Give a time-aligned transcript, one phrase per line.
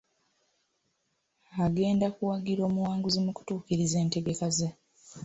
[1.65, 4.69] Agenda kuwagira omuwanguzi mu kutuukiriza entegeka ze.